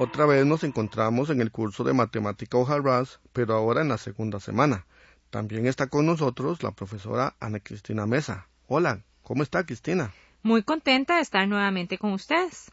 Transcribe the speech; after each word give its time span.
Otra 0.00 0.26
vez 0.26 0.46
nos 0.46 0.62
encontramos 0.62 1.28
en 1.28 1.40
el 1.40 1.50
curso 1.50 1.82
de 1.82 1.92
Matemática 1.92 2.56
Hojarras, 2.56 3.18
pero 3.32 3.54
ahora 3.54 3.80
en 3.80 3.88
la 3.88 3.98
segunda 3.98 4.38
semana. 4.38 4.86
También 5.28 5.66
está 5.66 5.88
con 5.88 6.06
nosotros 6.06 6.62
la 6.62 6.70
profesora 6.70 7.34
Ana 7.40 7.58
Cristina 7.58 8.06
Mesa. 8.06 8.46
Hola, 8.68 9.02
¿cómo 9.24 9.42
está 9.42 9.66
Cristina? 9.66 10.14
Muy 10.44 10.62
contenta 10.62 11.16
de 11.16 11.22
estar 11.22 11.48
nuevamente 11.48 11.98
con 11.98 12.12
ustedes. 12.12 12.70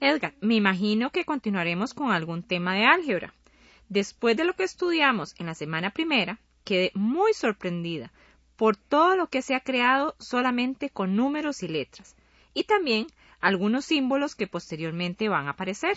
Edgar, 0.00 0.34
me 0.42 0.54
imagino 0.54 1.08
que 1.08 1.24
continuaremos 1.24 1.94
con 1.94 2.12
algún 2.12 2.42
tema 2.42 2.74
de 2.74 2.84
álgebra. 2.84 3.32
Después 3.88 4.36
de 4.36 4.44
lo 4.44 4.52
que 4.52 4.64
estudiamos 4.64 5.34
en 5.38 5.46
la 5.46 5.54
semana 5.54 5.92
primera, 5.92 6.40
quedé 6.64 6.92
muy 6.94 7.32
sorprendida 7.32 8.12
por 8.56 8.76
todo 8.76 9.16
lo 9.16 9.28
que 9.28 9.40
se 9.40 9.54
ha 9.54 9.60
creado 9.60 10.14
solamente 10.18 10.90
con 10.90 11.16
números 11.16 11.62
y 11.62 11.68
letras, 11.68 12.16
y 12.52 12.64
también 12.64 13.06
algunos 13.40 13.86
símbolos 13.86 14.34
que 14.34 14.46
posteriormente 14.46 15.30
van 15.30 15.46
a 15.46 15.52
aparecer. 15.52 15.96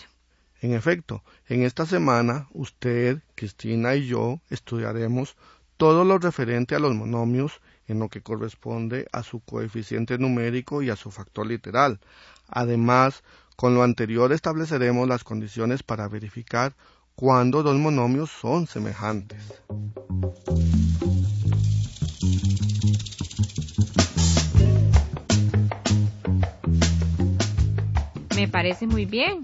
En 0.62 0.74
efecto, 0.74 1.22
en 1.48 1.62
esta 1.62 1.86
semana 1.86 2.48
usted, 2.52 3.22
Cristina 3.34 3.94
y 3.94 4.06
yo 4.06 4.40
estudiaremos 4.50 5.36
todo 5.78 6.04
lo 6.04 6.18
referente 6.18 6.74
a 6.74 6.78
los 6.78 6.94
monomios 6.94 7.62
en 7.88 7.98
lo 7.98 8.10
que 8.10 8.20
corresponde 8.20 9.08
a 9.12 9.22
su 9.22 9.40
coeficiente 9.40 10.18
numérico 10.18 10.82
y 10.82 10.90
a 10.90 10.96
su 10.96 11.10
factor 11.10 11.46
literal. 11.46 11.98
Además, 12.46 13.22
con 13.56 13.74
lo 13.74 13.82
anterior 13.82 14.32
estableceremos 14.32 15.08
las 15.08 15.24
condiciones 15.24 15.82
para 15.82 16.08
verificar 16.08 16.74
cuándo 17.14 17.62
dos 17.62 17.76
monomios 17.76 18.30
son 18.30 18.66
semejantes. 18.66 19.42
Me 28.36 28.48
parece 28.48 28.86
muy 28.86 29.06
bien. 29.06 29.42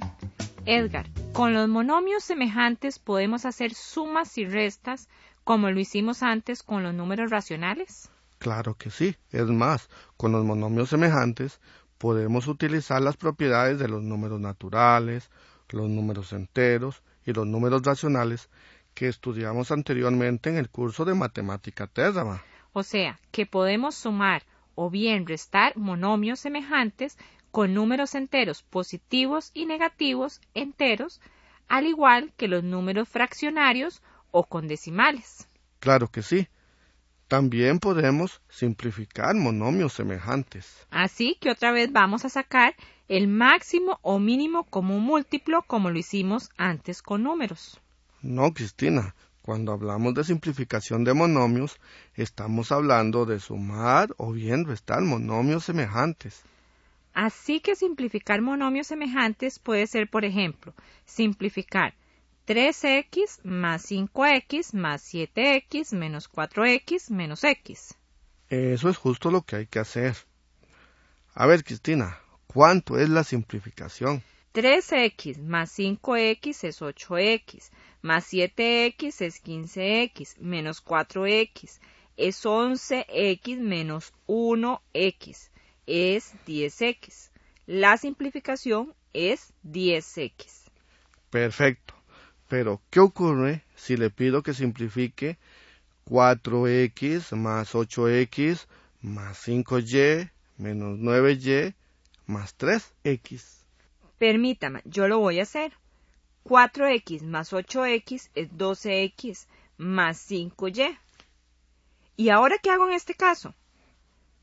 Edgar, 0.66 1.06
con 1.32 1.54
los 1.54 1.68
monomios 1.68 2.24
semejantes 2.24 2.98
podemos 2.98 3.44
hacer 3.44 3.72
sumas 3.72 4.36
y 4.36 4.46
restas 4.46 5.08
como 5.44 5.70
lo 5.70 5.78
hicimos 5.78 6.24
antes 6.24 6.64
con 6.64 6.82
los 6.82 6.92
números 6.92 7.30
racionales. 7.30 8.10
Claro 8.38 8.74
que 8.74 8.90
sí. 8.90 9.16
Es 9.30 9.46
más, 9.46 9.88
con 10.16 10.32
los 10.32 10.44
monomios 10.44 10.88
semejantes 10.88 11.60
podemos 11.98 12.48
utilizar 12.48 13.00
las 13.00 13.16
propiedades 13.16 13.78
de 13.78 13.86
los 13.86 14.02
números 14.02 14.40
naturales, 14.40 15.30
los 15.70 15.88
números 15.88 16.32
enteros 16.32 17.00
y 17.24 17.32
los 17.32 17.46
números 17.46 17.82
racionales 17.84 18.50
que 18.92 19.06
estudiamos 19.06 19.70
anteriormente 19.70 20.50
en 20.50 20.56
el 20.56 20.68
curso 20.68 21.04
de 21.04 21.14
matemática 21.14 21.86
térrama. 21.86 22.42
O 22.72 22.82
sea, 22.82 23.20
que 23.30 23.46
podemos 23.46 23.94
sumar 23.94 24.42
o 24.74 24.90
bien 24.90 25.26
restar 25.26 25.76
monomios 25.76 26.40
semejantes 26.40 27.16
con 27.56 27.72
números 27.72 28.14
enteros 28.14 28.62
positivos 28.62 29.50
y 29.54 29.64
negativos 29.64 30.42
enteros, 30.52 31.22
al 31.68 31.86
igual 31.86 32.34
que 32.36 32.48
los 32.48 32.62
números 32.62 33.08
fraccionarios 33.08 34.02
o 34.30 34.44
con 34.44 34.68
decimales. 34.68 35.48
Claro 35.80 36.08
que 36.08 36.20
sí. 36.20 36.48
También 37.28 37.78
podemos 37.78 38.42
simplificar 38.50 39.34
monomios 39.34 39.94
semejantes. 39.94 40.86
Así 40.90 41.38
que 41.40 41.50
otra 41.50 41.72
vez 41.72 41.90
vamos 41.90 42.26
a 42.26 42.28
sacar 42.28 42.74
el 43.08 43.26
máximo 43.26 44.00
o 44.02 44.18
mínimo 44.18 44.64
común 44.64 45.04
múltiplo 45.04 45.62
como 45.62 45.88
lo 45.88 45.98
hicimos 45.98 46.50
antes 46.58 47.00
con 47.00 47.22
números. 47.22 47.80
No, 48.20 48.52
Cristina, 48.52 49.14
cuando 49.40 49.72
hablamos 49.72 50.12
de 50.12 50.24
simplificación 50.24 51.04
de 51.04 51.14
monomios, 51.14 51.80
estamos 52.16 52.70
hablando 52.70 53.24
de 53.24 53.40
sumar 53.40 54.10
o 54.18 54.32
bien 54.32 54.66
restar 54.66 55.00
monomios 55.00 55.64
semejantes. 55.64 56.44
Así 57.16 57.60
que 57.60 57.76
simplificar 57.76 58.42
monomios 58.42 58.88
semejantes 58.88 59.58
puede 59.58 59.86
ser, 59.86 60.10
por 60.10 60.26
ejemplo, 60.26 60.74
simplificar 61.06 61.94
3x 62.46 63.42
más 63.42 63.90
5x 63.90 64.74
más 64.74 65.14
7x 65.14 65.96
menos 65.96 66.30
4x 66.30 67.10
menos 67.10 67.42
x. 67.42 67.94
Eso 68.50 68.90
es 68.90 68.98
justo 68.98 69.30
lo 69.30 69.40
que 69.40 69.56
hay 69.56 69.66
que 69.66 69.78
hacer. 69.78 70.14
A 71.32 71.46
ver, 71.46 71.64
Cristina, 71.64 72.18
¿cuánto 72.48 72.98
es 72.98 73.08
la 73.08 73.24
simplificación? 73.24 74.22
3x 74.52 75.42
más 75.42 75.74
5x 75.78 76.64
es 76.64 76.82
8x, 76.82 77.70
más 78.02 78.30
7x 78.30 79.22
es 79.22 79.42
15x, 79.42 80.38
menos 80.38 80.84
4x 80.84 81.78
es 82.18 82.44
11x 82.44 83.58
menos 83.58 84.12
1x 84.26 85.48
es 85.86 86.34
10x. 86.46 87.30
La 87.66 87.96
simplificación 87.96 88.94
es 89.12 89.52
10x. 89.64 90.70
Perfecto. 91.30 91.94
Pero, 92.48 92.80
¿qué 92.90 93.00
ocurre 93.00 93.64
si 93.74 93.96
le 93.96 94.10
pido 94.10 94.42
que 94.42 94.54
simplifique 94.54 95.38
4x 96.06 97.34
más 97.34 97.74
8x 97.74 98.66
más 99.02 99.48
5y 99.48 100.30
menos 100.58 100.98
9y 100.98 101.74
más 102.26 102.56
3x? 102.56 103.64
Permítame, 104.18 104.82
yo 104.84 105.08
lo 105.08 105.18
voy 105.18 105.40
a 105.40 105.42
hacer. 105.42 105.72
4x 106.44 107.22
más 107.22 107.52
8x 107.52 108.30
es 108.34 108.50
12x 108.52 109.46
más 109.78 110.30
5y. 110.30 110.98
¿Y 112.16 112.28
ahora 112.30 112.58
qué 112.62 112.70
hago 112.70 112.86
en 112.86 112.94
este 112.94 113.14
caso? 113.14 113.54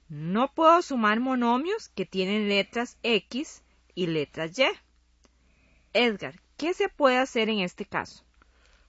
No 0.09 0.53
puedo 0.53 0.81
sumar 0.81 1.19
monomios 1.19 1.90
que 1.90 2.06
tienen 2.06 2.50
letras 2.50 2.97
X 3.03 3.64
y 3.96 4.08
letras 4.08 4.58
Y. 4.58 4.66
Edgar, 5.94 6.40
¿qué 6.58 6.74
se 6.74 6.90
puede 6.90 7.18
hacer 7.18 7.50
en 7.50 7.59
este 7.59 7.86
caso? 7.86 8.24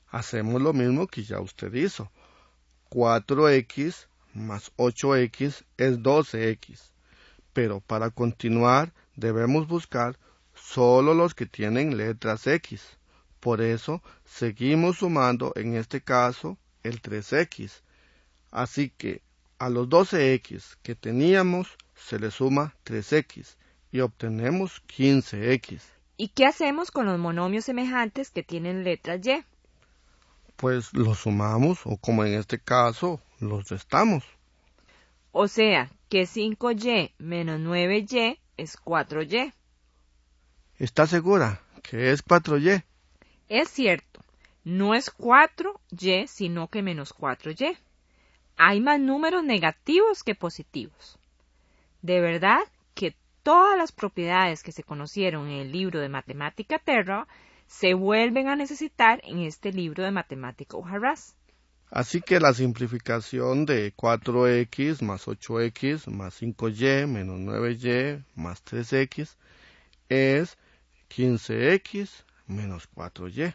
Hacemos 0.09 0.61
lo 0.61 0.73
mismo 0.73 1.07
que 1.07 1.23
ya 1.23 1.41
usted 1.41 1.73
hizo. 1.75 2.11
4x 2.91 4.07
más 4.35 4.73
8x 4.77 5.65
es 5.77 5.99
12x. 5.99 6.93
Pero 7.53 7.81
para 7.81 8.11
continuar 8.11 8.93
debemos 9.17 9.67
buscar 9.69 10.19
solo 10.55 11.15
los 11.15 11.35
que 11.35 11.47
tienen 11.47 11.97
letras 11.97 12.47
X. 12.47 12.99
Por 13.41 13.61
eso 13.61 14.03
seguimos 14.25 14.99
sumando 14.99 15.53
en 15.57 15.75
este 15.75 16.01
caso 16.01 16.59
el 16.83 17.01
3x. 17.01 17.83
Así 18.51 18.91
que 18.91 19.23
a 19.65 19.71
los 19.71 19.89
12x 19.89 20.77
que 20.83 20.95
teníamos 20.95 21.79
se 21.95 22.19
le 22.19 22.31
suma 22.31 22.75
3x 22.85 23.57
y 23.93 24.01
obtenemos 24.01 24.83
15x. 24.87 25.81
¿Y 26.19 26.29
qué 26.29 26.45
hacemos 26.45 26.91
con 26.91 27.07
los 27.07 27.19
monomios 27.19 27.65
semejantes 27.65 28.31
que 28.31 28.43
tienen 28.43 28.85
letras 28.85 29.27
y? 29.27 29.43
Pues 30.57 30.93
los 30.93 31.21
sumamos 31.21 31.81
o 31.87 31.97
como 31.97 32.27
en 32.27 32.35
este 32.35 32.59
caso 32.59 33.23
los 33.41 33.71
restamos. 33.71 34.25
O 35.33 35.49
sea 35.49 35.91
que 36.11 36.25
5y 36.25 37.13
menos 37.17 37.59
9y 37.59 38.39
es 38.59 38.77
4y. 38.79 39.55
¿Está 40.79 41.07
segura 41.07 41.63
que 41.83 42.11
es 42.13 42.23
4y? 42.23 42.85
Es 43.49 43.71
cierto, 43.71 44.21
no 44.63 44.95
es 44.95 45.11
4y 45.11 46.27
sino 46.27 46.69
que 46.69 46.83
menos 46.83 47.15
4y 47.15 47.79
hay 48.57 48.81
más 48.81 49.01
números 49.01 49.45
negativos 49.45 50.23
que 50.23 50.35
positivos. 50.35 51.19
De 52.03 52.21
verdad 52.21 52.61
que 52.95 53.17
todas 53.43 53.77
las 53.77 53.93
propiedades 53.93 54.63
que 54.63 54.73
se 54.73 54.83
conocieron 54.83 55.49
en 55.49 55.61
el 55.61 55.73
libro 55.73 56.01
de 56.01 56.09
Matemática 56.09 56.79
Terra 56.79 57.27
se 57.67 57.95
vuelven 57.95 58.49
a 58.49 58.57
necesitar 58.57 59.21
en 59.25 59.41
este 59.41 59.73
libro 59.73 60.05
de 60.05 60.11
Matemática 60.11 60.77
Ojarras. 60.77 61.37
Así 61.91 62.21
que 62.21 62.41
la 62.41 62.53
simplificación 62.53 63.67
de 63.67 63.95
4x 63.95 65.03
más 65.03 65.27
8x 65.27 66.09
más 66.11 66.43
5y 66.43 67.07
menos 67.07 67.39
9y 67.41 68.25
más 68.35 68.65
3x 68.65 69.37
es 70.09 70.59
15x 71.09 72.25
menos 72.47 72.89
4y. 72.95 73.55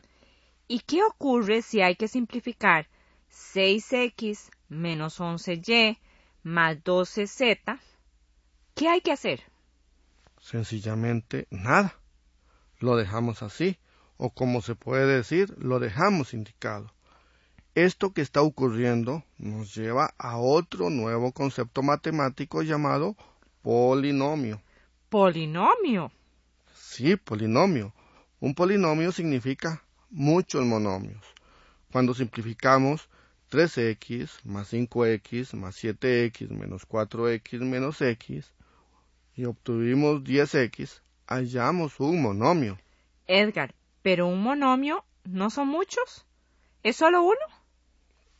¿Y 0.67 0.79
qué 0.81 1.03
ocurre 1.03 1.61
si 1.61 1.81
hay 1.81 1.95
que 1.95 2.07
simplificar 2.07 2.87
6x 3.31 4.49
menos 4.69 5.19
11y 5.19 5.97
más 6.43 6.77
12z, 6.77 7.79
¿qué 8.75 8.87
hay 8.87 9.01
que 9.01 9.11
hacer? 9.11 9.43
Sencillamente 10.39 11.47
nada. 11.49 11.95
Lo 12.79 12.95
dejamos 12.95 13.43
así. 13.43 13.77
o 14.21 14.31
como 14.31 14.61
se 14.61 14.75
puede 14.75 15.07
decir, 15.07 15.55
lo 15.57 15.79
dejamos 15.79 16.33
indicado. 16.33 16.91
Esto 17.73 18.11
que 18.11 18.21
está 18.21 18.41
ocurriendo 18.41 19.23
nos 19.37 19.73
lleva 19.73 20.13
a 20.17 20.37
otro 20.37 20.89
nuevo 20.89 21.31
concepto 21.31 21.83
matemático 21.83 22.61
llamado 22.61 23.15
polinomio. 23.61 24.61
¿Polinomio? 25.07 26.11
Sí, 26.75 27.15
polinomio. 27.15 27.93
Un 28.41 28.53
polinomio 28.55 29.13
significa 29.13 29.83
muchos 30.09 30.65
monomios. 30.65 31.25
Cuando 31.91 32.13
simplificamos 32.13 33.09
3x 33.49 34.43
más 34.43 34.71
5x 34.73 35.53
más 35.53 35.83
7x 35.83 36.49
menos 36.49 36.87
4x 36.87 37.59
menos 37.61 38.01
x 38.01 38.51
y 39.39 39.45
obtuvimos 39.45 40.21
10x, 40.23 40.99
hallamos 41.25 41.97
un 42.01 42.21
monomio. 42.21 42.77
Edgar, 43.25 43.73
¿pero 44.01 44.27
un 44.27 44.43
monomio 44.43 45.05
no 45.23 45.49
son 45.49 45.69
muchos? 45.69 46.25
¿Es 46.83 46.97
solo 46.97 47.23
uno? 47.23 47.39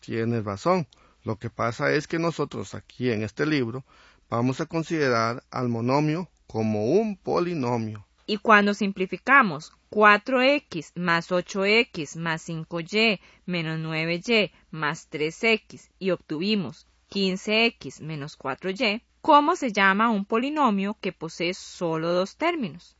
Tienes 0.01 0.43
razón. 0.43 0.87
Lo 1.23 1.37
que 1.37 1.49
pasa 1.49 1.93
es 1.93 2.05
que 2.05 2.19
nosotros 2.19 2.75
aquí 2.75 3.11
en 3.11 3.23
este 3.23 3.45
libro 3.45 3.85
vamos 4.29 4.59
a 4.59 4.65
considerar 4.65 5.41
al 5.51 5.69
monomio 5.69 6.27
como 6.47 6.87
un 6.87 7.15
polinomio. 7.15 8.05
Y 8.25 8.35
cuando 8.35 8.73
simplificamos 8.73 9.71
4x 9.91 10.91
más 10.95 11.31
8x 11.31 12.15
más 12.17 12.47
5y 12.47 13.19
menos 13.45 13.79
9y 13.79 14.51
más 14.71 15.09
3x 15.09 15.89
y 15.97 16.11
obtuvimos 16.11 16.87
15x 17.09 18.01
menos 18.01 18.37
4y, 18.37 19.01
¿cómo 19.21 19.55
se 19.55 19.71
llama 19.71 20.11
un 20.11 20.25
polinomio 20.25 20.95
que 21.01 21.11
posee 21.11 21.53
solo 21.55 22.13
dos 22.13 22.37
términos? 22.37 22.95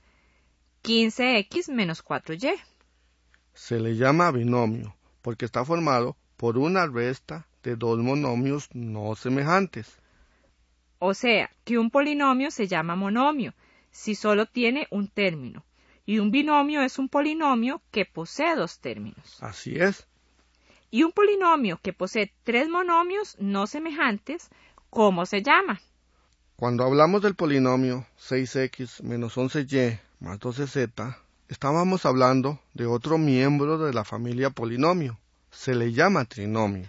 15x 0.84 1.72
menos 1.72 2.04
4y. 2.04 2.58
Se 3.54 3.80
le 3.80 3.96
llama 3.96 4.32
binomio 4.32 4.96
porque 5.22 5.46
está 5.46 5.64
formado 5.64 6.18
por 6.38 6.58
una 6.58 6.88
resta 6.88 7.48
de 7.62 7.76
dos 7.76 8.00
monomios 8.00 8.70
no 8.74 9.16
semejantes. 9.16 9.98
O 10.98 11.14
sea, 11.14 11.52
que 11.66 11.78
un 11.78 11.92
polinomio 11.92 12.50
se 12.52 12.68
llama 12.68 12.96
monomio 12.96 13.54
si 13.92 14.16
solo 14.16 14.46
tiene 14.46 14.88
un 14.92 15.08
término, 15.08 15.66
y 16.10 16.18
un 16.18 16.32
binomio 16.32 16.82
es 16.82 16.98
un 16.98 17.08
polinomio 17.08 17.84
que 17.92 18.04
posee 18.04 18.56
dos 18.56 18.80
términos. 18.80 19.38
Así 19.42 19.76
es. 19.76 20.08
Y 20.90 21.04
un 21.04 21.12
polinomio 21.12 21.80
que 21.84 21.94
posee 21.94 22.34
tres 22.44 22.68
monomios 22.68 23.36
no 23.38 23.68
semejantes, 23.68 24.50
¿cómo 24.90 25.28
se 25.28 25.44
llama? 25.44 25.80
Cuando 26.56 26.84
hablamos 26.84 27.22
del 27.22 27.36
polinomio 27.36 28.08
6x 28.18 29.04
menos 29.04 29.38
11y 29.38 30.00
más 30.20 30.40
12z, 30.40 31.16
estábamos 31.48 32.08
hablando 32.08 32.60
de 32.74 32.88
otro 32.88 33.20
miembro 33.20 33.78
de 33.78 33.94
la 33.94 34.04
familia 34.04 34.50
polinomio. 34.50 35.20
Se 35.52 35.76
le 35.76 35.94
llama 35.94 36.26
trinomio. 36.26 36.88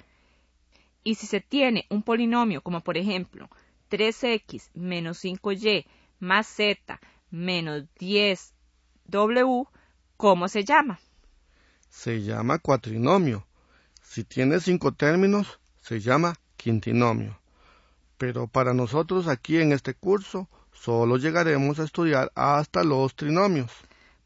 Y 1.05 1.16
si 1.16 1.26
se 1.26 1.43
tiene 1.43 1.84
un 1.90 2.02
polinomio 2.02 2.62
como 2.62 2.81
por 2.81 2.96
ejemplo 2.96 3.50
3x 3.90 4.70
menos 4.73 5.23
5y 5.23 5.84
más 6.20 6.46
z 6.46 6.99
menos 7.31 7.84
10w, 9.10 9.68
¿cómo 10.16 10.48
se 10.48 10.64
llama? 10.64 11.00
Se 11.88 12.22
llama 12.22 12.58
cuatrinomio. 12.58 13.46
Si 14.02 14.24
tiene 14.24 14.60
cinco 14.60 14.92
términos, 14.92 15.58
se 15.80 16.00
llama 16.00 16.34
quintinomio. 16.56 17.38
Pero 18.18 18.46
para 18.46 18.74
nosotros 18.74 19.28
aquí 19.28 19.58
en 19.58 19.72
este 19.72 19.94
curso 19.94 20.48
solo 20.72 21.16
llegaremos 21.16 21.78
a 21.78 21.84
estudiar 21.84 22.30
hasta 22.34 22.84
los 22.84 23.14
trinomios. 23.14 23.70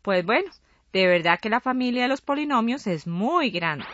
Pues 0.03 0.25
bueno, 0.25 0.51
de 0.93 1.07
verdad 1.07 1.39
que 1.41 1.49
la 1.49 1.61
familia 1.61 2.03
de 2.03 2.09
los 2.09 2.21
polinomios 2.21 2.87
es 2.87 3.07
muy 3.07 3.51
grande. 3.51 3.87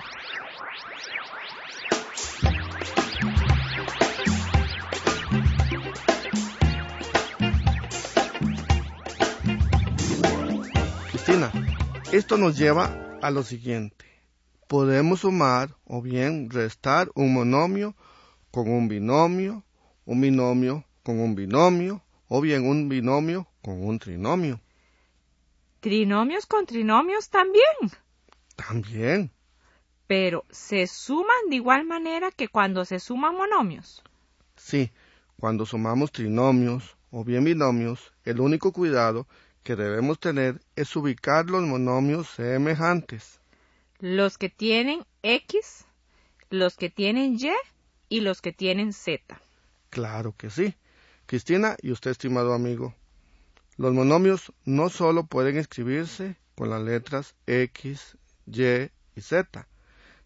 Esto 12.12 12.36
nos 12.36 12.58
lleva 12.58 12.90
a 13.22 13.30
lo 13.30 13.44
siguiente. 13.44 14.04
Podemos 14.66 15.20
sumar 15.20 15.76
o 15.84 16.02
bien 16.02 16.50
restar 16.50 17.08
un 17.14 17.32
monomio 17.32 17.94
con 18.50 18.68
un 18.68 18.88
binomio, 18.88 19.62
un 20.06 20.20
binomio 20.20 20.84
con 21.04 21.20
un 21.20 21.36
binomio 21.36 22.02
o 22.26 22.40
bien 22.40 22.66
un 22.66 22.88
binomio 22.88 23.46
con 23.62 23.84
un 23.84 24.00
trinomio. 24.00 24.60
¿Trinomios 25.78 26.46
con 26.46 26.66
trinomios 26.66 27.30
también? 27.30 27.92
También. 28.56 29.30
Pero 30.08 30.44
¿se 30.50 30.88
suman 30.88 31.48
de 31.48 31.56
igual 31.56 31.84
manera 31.84 32.32
que 32.32 32.48
cuando 32.48 32.84
se 32.84 32.98
suman 32.98 33.36
monomios? 33.36 34.02
Sí, 34.56 34.90
cuando 35.38 35.64
sumamos 35.64 36.10
trinomios 36.10 36.96
o 37.12 37.22
bien 37.22 37.44
binomios, 37.44 38.12
el 38.24 38.40
único 38.40 38.72
cuidado 38.72 39.28
que 39.62 39.76
debemos 39.76 40.18
tener 40.18 40.60
es 40.76 40.94
ubicar 40.96 41.50
los 41.50 41.62
monomios 41.62 42.28
semejantes. 42.28 43.40
Los 43.98 44.38
que 44.38 44.48
tienen 44.48 45.04
X, 45.22 45.84
los 46.48 46.76
que 46.76 46.90
tienen 46.90 47.36
Y 47.38 47.52
y 48.08 48.20
los 48.20 48.40
que 48.40 48.52
tienen 48.52 48.92
Z. 48.92 49.40
Claro 49.90 50.34
que 50.36 50.50
sí. 50.50 50.74
Cristina 51.26 51.76
y 51.80 51.92
usted, 51.92 52.10
estimado 52.10 52.54
amigo, 52.54 52.94
los 53.76 53.92
monomios 53.92 54.52
no 54.64 54.88
solo 54.88 55.24
pueden 55.26 55.56
escribirse 55.56 56.36
con 56.54 56.70
las 56.70 56.82
letras 56.82 57.34
X, 57.46 58.16
Y 58.46 58.90
y 59.14 59.20
Z, 59.20 59.68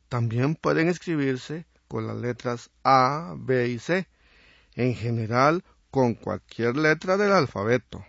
también 0.09 0.55
pueden 0.55 0.89
escribirse 0.89 1.67
con 1.89 2.07
las 2.07 2.17
letras 2.17 2.71
A, 2.85 3.35
B 3.37 3.69
y 3.69 3.79
C, 3.79 4.07
en 4.75 4.95
general 4.95 5.63
con 5.91 6.15
cualquier 6.15 6.77
letra 6.77 7.17
del 7.17 7.33
alfabeto. 7.33 8.05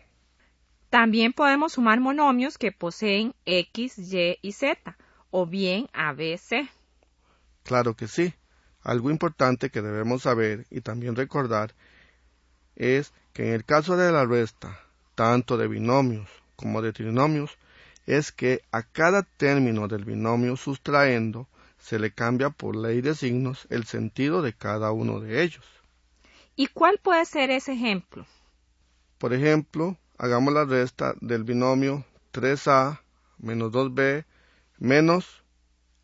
También 0.96 1.34
podemos 1.34 1.74
sumar 1.74 2.00
monomios 2.00 2.58
que 2.58 2.72
poseen 2.72 3.36
X, 3.46 3.98
Y 3.98 4.38
y 4.42 4.52
Z, 4.54 4.96
o 5.30 5.46
bien 5.46 5.90
ABC. 5.92 6.70
Claro 7.64 7.98
que 7.98 8.08
sí. 8.08 8.34
Algo 8.82 9.12
importante 9.12 9.72
que 9.72 9.82
debemos 9.82 10.22
saber 10.22 10.66
y 10.70 10.80
también 10.80 11.18
recordar 11.18 11.76
es 12.78 13.12
que 13.34 13.46
en 13.46 13.56
el 13.56 13.66
caso 13.66 13.98
de 13.98 14.10
la 14.10 14.26
resta, 14.26 14.80
tanto 15.16 15.58
de 15.58 15.68
binomios 15.68 16.30
como 16.56 16.82
de 16.82 16.94
trinomios, 16.94 17.58
es 18.06 18.32
que 18.32 18.62
a 18.72 18.84
cada 18.84 19.24
término 19.24 19.90
del 19.90 20.06
binomio 20.06 20.56
sustraendo 20.56 21.50
se 21.78 22.00
le 22.00 22.12
cambia 22.12 22.52
por 22.52 22.74
ley 22.74 23.02
de 23.02 23.16
signos 23.16 23.68
el 23.70 23.84
sentido 23.84 24.42
de 24.42 24.54
cada 24.54 24.94
uno 24.94 25.20
de 25.20 25.44
ellos. 25.44 25.66
¿Y 26.56 26.68
cuál 26.68 27.00
puede 27.04 27.26
ser 27.26 27.52
ese 27.52 27.74
ejemplo? 27.74 28.26
Por 29.18 29.34
ejemplo, 29.34 29.98
hagamos 30.18 30.54
la 30.54 30.66
resta 30.66 31.14
del 31.22 31.44
binomio 31.44 32.06
3a 32.34 33.00
menos 33.38 33.72
2b 33.72 34.26
menos 34.78 35.44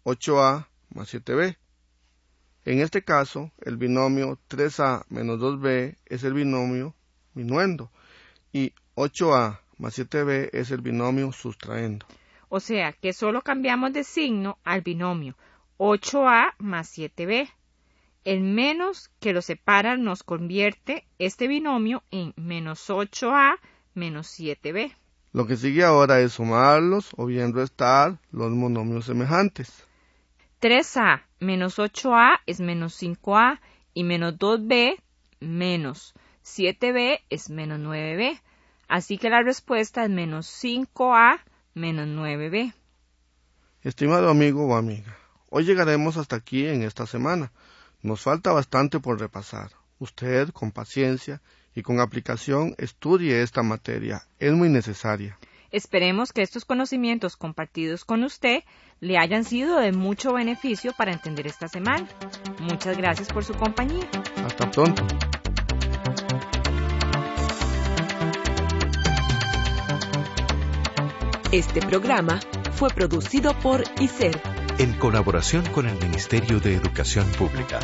8a 0.04 0.68
más 0.94 1.14
7b. 1.14 1.58
En 2.64 2.80
este 2.80 3.04
caso, 3.04 3.52
el 3.62 3.78
binomio 3.78 4.38
3a 4.50 5.06
menos 5.10 5.40
2b 5.40 5.98
es 6.06 6.24
el 6.24 6.34
binomio 6.34 6.96
minuendo 7.34 7.92
y 8.52 8.74
8a 8.96 9.60
más 9.78 9.98
7b 9.98 10.50
es 10.54 10.72
el 10.72 10.82
binomio 10.82 11.32
sustraendo. 11.32 12.06
O 12.50 12.60
sea 12.60 12.94
que 12.94 13.14
solo 13.14 13.42
cambiamos 13.42 13.94
de 13.94 14.04
signo 14.04 14.60
al 14.64 14.82
binomio 14.82 15.36
8a 15.78 16.54
más 16.60 16.98
7b. 16.98 17.50
El 18.24 18.42
menos 18.42 19.10
que 19.20 19.34
lo 19.34 19.42
separa 19.42 19.98
nos 19.98 20.22
convierte 20.22 21.08
este 21.18 21.48
binomio 21.48 22.04
en 22.12 22.34
menos 22.36 22.88
8a 22.90 23.58
menos 23.94 24.28
7b. 24.40 24.94
Lo 25.34 25.48
que 25.48 25.56
sigue 25.56 25.84
ahora 25.84 26.20
es 26.20 26.34
sumarlos 26.34 27.12
o 27.16 27.26
bien 27.26 27.54
restar 27.54 28.20
los 28.32 28.52
monomios 28.52 29.06
semejantes. 29.06 29.86
3a 30.62 31.24
menos 31.40 31.80
8a 31.80 32.40
es 32.46 32.60
menos 32.60 33.02
5a 33.02 33.60
y 33.94 34.04
menos 34.04 34.38
2b 34.38 34.98
menos 35.40 36.14
7b 36.44 37.22
es 37.30 37.50
menos 37.50 37.80
9b. 37.80 38.40
Así 38.88 39.18
que 39.18 39.30
la 39.30 39.42
respuesta 39.42 40.04
es 40.04 40.10
menos 40.10 40.48
5a 40.48 41.40
menos 41.74 42.08
9b. 42.08 42.74
Estimado 43.84 44.30
amigo 44.30 44.68
o 44.68 44.76
amiga, 44.76 45.18
hoy 45.50 45.64
llegaremos 45.66 46.18
hasta 46.18 46.36
aquí 46.36 46.68
en 46.68 46.84
esta 46.84 47.08
semana. 47.08 47.52
Nos 48.02 48.22
falta 48.22 48.52
bastante 48.52 49.00
por 49.00 49.20
repasar. 49.20 49.72
Usted, 49.98 50.50
con 50.50 50.72
paciencia 50.72 51.42
y 51.76 51.82
con 51.82 52.00
aplicación 52.00 52.76
estudie 52.78 53.42
esta 53.42 53.64
materia. 53.64 54.24
Es 54.40 54.54
muy 54.54 54.70
necesaria. 54.70 55.38
Esperemos 55.72 56.34
que 56.34 56.42
estos 56.42 56.66
conocimientos 56.66 57.38
compartidos 57.38 58.04
con 58.04 58.24
usted 58.24 58.64
le 59.00 59.18
hayan 59.18 59.46
sido 59.46 59.80
de 59.80 59.94
mucho 59.94 60.34
beneficio 60.34 60.92
para 60.98 61.14
entender 61.14 61.48
esta 61.48 61.68
semana. 61.68 62.08
Muchas 62.60 62.98
gracias 62.98 63.30
por 63.30 63.46
su 63.46 63.54
compañía. 63.54 64.10
Hasta 64.46 64.70
pronto. 64.70 65.06
Este 71.52 71.82
programa 71.82 72.40
fue 72.74 72.90
producido 72.90 73.54
por 73.60 73.84
ICER 74.00 74.42
en 74.78 74.94
colaboración 74.94 75.66
con 75.68 75.88
el 75.88 75.96
Ministerio 76.00 76.60
de 76.60 76.76
Educación 76.76 77.28
Pública. 77.38 77.80